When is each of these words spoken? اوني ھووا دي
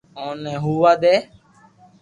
اوني 0.19 0.53
ھووا 0.63 0.91
دي 1.01 1.15